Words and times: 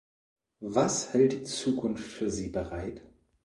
Was 0.65 1.13
hält 1.13 1.31
die 1.31 1.43
Zukunft 1.43 2.09
für 2.11 2.31
sie 2.31 2.49
bereit? 2.49 3.03